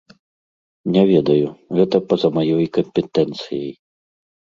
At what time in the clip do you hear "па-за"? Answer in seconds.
2.13-2.31